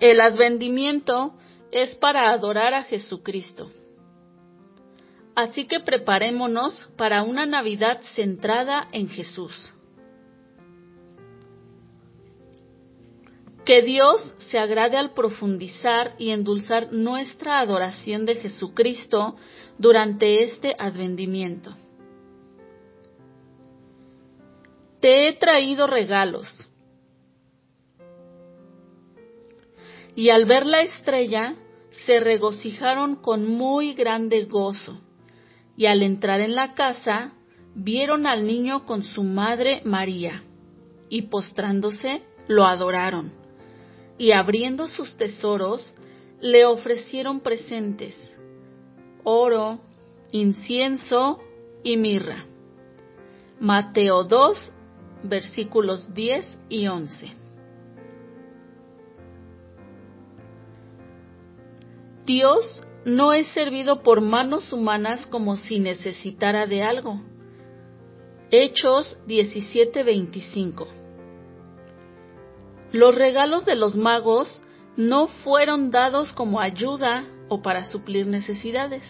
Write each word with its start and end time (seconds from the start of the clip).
El 0.00 0.20
advendimiento 0.20 1.34
es 1.72 1.94
para 1.94 2.30
adorar 2.30 2.74
a 2.74 2.82
Jesucristo. 2.84 3.70
Así 5.34 5.66
que 5.66 5.80
preparémonos 5.80 6.88
para 6.96 7.22
una 7.22 7.46
Navidad 7.46 8.00
centrada 8.14 8.88
en 8.92 9.08
Jesús. 9.08 9.72
Que 13.64 13.82
Dios 13.82 14.34
se 14.38 14.58
agrade 14.58 14.96
al 14.96 15.12
profundizar 15.12 16.14
y 16.18 16.30
endulzar 16.30 16.92
nuestra 16.92 17.58
adoración 17.58 18.24
de 18.24 18.36
Jesucristo 18.36 19.36
durante 19.76 20.44
este 20.44 20.76
advendimiento. 20.78 21.74
Te 25.00 25.28
he 25.28 25.32
traído 25.34 25.86
regalos. 25.86 26.65
Y 30.16 30.30
al 30.30 30.46
ver 30.46 30.66
la 30.66 30.80
estrella, 30.80 31.54
se 31.90 32.18
regocijaron 32.18 33.16
con 33.16 33.46
muy 33.46 33.94
grande 33.94 34.44
gozo 34.44 35.00
y 35.76 35.86
al 35.86 36.02
entrar 36.02 36.40
en 36.40 36.54
la 36.54 36.74
casa 36.74 37.34
vieron 37.74 38.26
al 38.26 38.46
niño 38.46 38.86
con 38.86 39.02
su 39.02 39.22
madre 39.22 39.82
María, 39.84 40.42
y 41.08 41.22
postrándose 41.22 42.22
lo 42.48 42.64
adoraron, 42.64 43.32
y 44.18 44.32
abriendo 44.32 44.88
sus 44.88 45.16
tesoros 45.16 45.94
le 46.40 46.64
ofrecieron 46.64 47.40
presentes, 47.40 48.16
oro, 49.22 49.80
incienso 50.32 51.40
y 51.82 51.96
mirra. 51.96 52.46
Mateo 53.60 54.24
2, 54.24 54.72
versículos 55.24 56.12
10 56.14 56.60
y 56.68 56.86
11. 56.86 57.45
Dios 62.26 62.82
no 63.04 63.32
es 63.32 63.46
servido 63.48 64.02
por 64.02 64.20
manos 64.20 64.72
humanas 64.72 65.28
como 65.28 65.56
si 65.56 65.78
necesitara 65.78 66.66
de 66.66 66.82
algo. 66.82 67.20
Hechos 68.50 69.16
17:25 69.28 70.88
Los 72.90 73.14
regalos 73.14 73.64
de 73.64 73.76
los 73.76 73.94
magos 73.94 74.60
no 74.96 75.28
fueron 75.28 75.92
dados 75.92 76.32
como 76.32 76.60
ayuda 76.60 77.24
o 77.48 77.62
para 77.62 77.84
suplir 77.84 78.26
necesidades. 78.26 79.04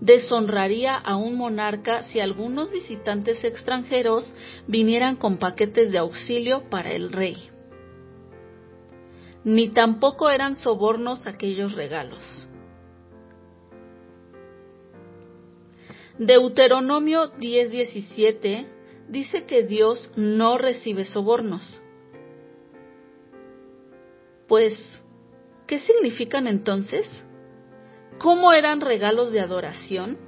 Deshonraría 0.00 0.96
a 0.96 1.16
un 1.16 1.36
monarca 1.36 2.04
si 2.04 2.18
algunos 2.18 2.70
visitantes 2.70 3.44
extranjeros 3.44 4.32
vinieran 4.66 5.16
con 5.16 5.36
paquetes 5.36 5.90
de 5.90 5.98
auxilio 5.98 6.70
para 6.70 6.92
el 6.92 7.12
rey. 7.12 7.49
Ni 9.44 9.70
tampoco 9.70 10.28
eran 10.28 10.54
sobornos 10.54 11.26
aquellos 11.26 11.74
regalos. 11.74 12.46
Deuteronomio 16.18 17.32
10:17 17.38 18.66
dice 19.08 19.44
que 19.44 19.62
Dios 19.62 20.12
no 20.16 20.58
recibe 20.58 21.06
sobornos. 21.06 21.80
Pues, 24.46 25.02
¿qué 25.66 25.78
significan 25.78 26.46
entonces? 26.46 27.06
¿Cómo 28.18 28.52
eran 28.52 28.82
regalos 28.82 29.32
de 29.32 29.40
adoración? 29.40 30.18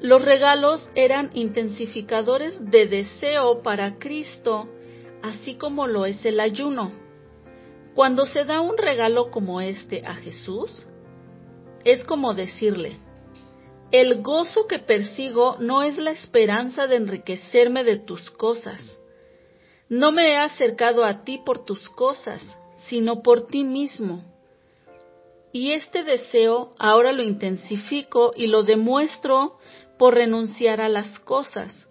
Los 0.00 0.24
regalos 0.24 0.88
eran 0.94 1.30
intensificadores 1.34 2.70
de 2.70 2.86
deseo 2.86 3.62
para 3.62 3.98
Cristo, 3.98 4.68
así 5.24 5.54
como 5.54 5.86
lo 5.86 6.04
es 6.04 6.22
el 6.26 6.38
ayuno. 6.38 6.92
Cuando 7.94 8.26
se 8.26 8.44
da 8.44 8.60
un 8.60 8.76
regalo 8.76 9.30
como 9.30 9.62
este 9.62 10.02
a 10.06 10.14
Jesús, 10.14 10.86
es 11.82 12.04
como 12.04 12.34
decirle, 12.34 12.98
el 13.90 14.20
gozo 14.22 14.66
que 14.66 14.80
persigo 14.80 15.56
no 15.60 15.82
es 15.82 15.96
la 15.96 16.10
esperanza 16.10 16.86
de 16.86 16.96
enriquecerme 16.96 17.84
de 17.84 17.98
tus 17.98 18.30
cosas. 18.30 18.98
No 19.88 20.12
me 20.12 20.32
he 20.32 20.36
acercado 20.36 21.04
a 21.04 21.24
ti 21.24 21.38
por 21.38 21.64
tus 21.64 21.88
cosas, 21.88 22.42
sino 22.76 23.22
por 23.22 23.46
ti 23.46 23.64
mismo. 23.64 24.22
Y 25.52 25.72
este 25.72 26.04
deseo 26.04 26.72
ahora 26.78 27.12
lo 27.12 27.22
intensifico 27.22 28.32
y 28.36 28.48
lo 28.48 28.62
demuestro 28.62 29.58
por 29.98 30.14
renunciar 30.14 30.82
a 30.82 30.88
las 30.90 31.18
cosas, 31.20 31.88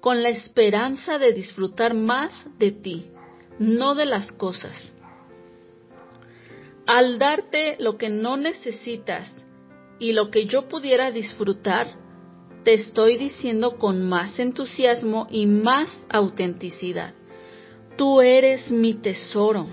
con 0.00 0.22
la 0.22 0.28
esperanza 0.28 1.18
de 1.18 1.32
disfrutar 1.32 1.94
más 1.94 2.46
de 2.58 2.72
ti, 2.72 3.10
no 3.58 3.94
de 3.94 4.06
las 4.06 4.32
cosas 4.32 4.92
al 6.88 7.18
darte 7.18 7.76
lo 7.80 7.98
que 7.98 8.08
no 8.08 8.38
necesitas 8.38 9.30
y 9.98 10.12
lo 10.12 10.30
que 10.30 10.46
yo 10.46 10.68
pudiera 10.68 11.10
disfrutar, 11.10 11.86
te 12.64 12.72
estoy 12.72 13.18
diciendo 13.18 13.76
con 13.76 14.08
más 14.08 14.38
entusiasmo 14.38 15.26
y 15.30 15.44
más 15.44 16.06
autenticidad. 16.08 17.12
Tú 17.98 18.22
eres 18.22 18.70
mi 18.70 18.94
tesoro, 18.94 19.66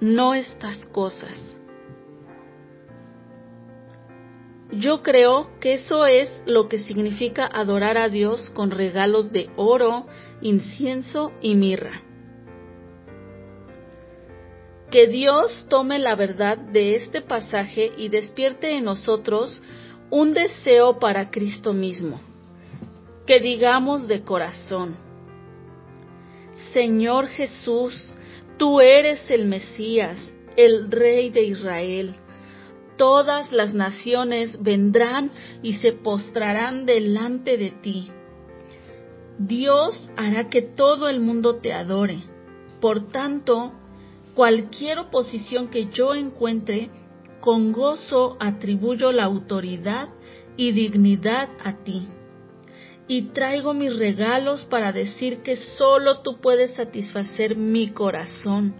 no 0.00 0.34
estas 0.34 0.86
cosas. 0.86 1.55
Yo 4.78 5.02
creo 5.02 5.48
que 5.60 5.74
eso 5.74 6.06
es 6.06 6.42
lo 6.46 6.68
que 6.68 6.78
significa 6.78 7.46
adorar 7.46 7.96
a 7.98 8.08
Dios 8.08 8.50
con 8.50 8.70
regalos 8.70 9.32
de 9.32 9.48
oro, 9.56 10.06
incienso 10.40 11.32
y 11.40 11.54
mirra 11.54 12.02
que 14.90 15.08
Dios 15.08 15.66
tome 15.68 15.98
la 15.98 16.14
verdad 16.14 16.56
de 16.56 16.94
este 16.94 17.20
pasaje 17.20 17.92
y 17.96 18.08
despierte 18.08 18.76
en 18.76 18.84
nosotros 18.84 19.62
un 20.10 20.32
deseo 20.32 20.98
para 20.98 21.30
Cristo 21.30 21.72
mismo. 21.72 22.20
Que 23.26 23.40
digamos 23.40 24.06
de 24.06 24.22
corazón, 24.22 24.96
Señor 26.72 27.26
Jesús, 27.26 28.14
tú 28.56 28.80
eres 28.80 29.28
el 29.30 29.46
Mesías, 29.46 30.16
el 30.56 30.90
Rey 30.90 31.30
de 31.30 31.42
Israel. 31.42 32.14
Todas 32.96 33.52
las 33.52 33.74
naciones 33.74 34.62
vendrán 34.62 35.30
y 35.62 35.74
se 35.74 35.92
postrarán 35.92 36.86
delante 36.86 37.58
de 37.58 37.70
ti. 37.70 38.10
Dios 39.38 40.10
hará 40.16 40.48
que 40.48 40.62
todo 40.62 41.08
el 41.08 41.20
mundo 41.20 41.56
te 41.56 41.74
adore. 41.74 42.22
Por 42.80 43.08
tanto, 43.08 43.72
cualquier 44.34 44.98
oposición 44.98 45.68
que 45.68 45.86
yo 45.86 46.14
encuentre, 46.14 46.90
con 47.40 47.72
gozo 47.72 48.36
atribuyo 48.40 49.12
la 49.12 49.24
autoridad 49.24 50.08
y 50.56 50.72
dignidad 50.72 51.48
a 51.62 51.84
ti. 51.84 52.06
Y 53.08 53.28
traigo 53.28 53.74
mis 53.74 53.96
regalos 53.96 54.64
para 54.64 54.90
decir 54.92 55.42
que 55.42 55.56
solo 55.56 56.22
tú 56.22 56.40
puedes 56.40 56.74
satisfacer 56.74 57.56
mi 57.56 57.90
corazón 57.90 58.74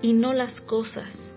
y 0.00 0.12
no 0.12 0.32
las 0.32 0.60
cosas. 0.60 1.35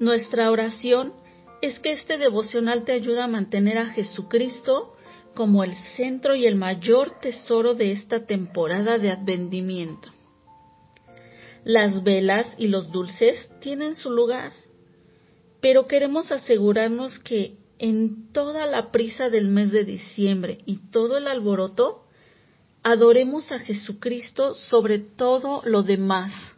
Nuestra 0.00 0.50
oración 0.50 1.12
es 1.62 1.78
que 1.78 1.92
este 1.92 2.18
devocional 2.18 2.84
te 2.84 2.92
ayude 2.92 3.20
a 3.20 3.28
mantener 3.28 3.78
a 3.78 3.86
Jesucristo 3.86 4.96
como 5.34 5.62
el 5.64 5.74
centro 5.96 6.34
y 6.34 6.46
el 6.46 6.56
mayor 6.56 7.18
tesoro 7.20 7.74
de 7.74 7.92
esta 7.92 8.26
temporada 8.26 8.98
de 8.98 9.10
advendimiento. 9.10 10.08
Las 11.64 12.02
velas 12.02 12.54
y 12.58 12.66
los 12.68 12.90
dulces 12.90 13.50
tienen 13.60 13.94
su 13.94 14.10
lugar, 14.10 14.52
pero 15.60 15.86
queremos 15.86 16.30
asegurarnos 16.30 17.18
que 17.20 17.56
en 17.78 18.32
toda 18.32 18.66
la 18.66 18.90
prisa 18.90 19.30
del 19.30 19.48
mes 19.48 19.70
de 19.70 19.84
diciembre 19.84 20.58
y 20.66 20.90
todo 20.90 21.16
el 21.16 21.26
alboroto, 21.26 22.04
adoremos 22.82 23.50
a 23.50 23.58
Jesucristo 23.58 24.54
sobre 24.54 24.98
todo 24.98 25.62
lo 25.64 25.82
demás 25.82 26.53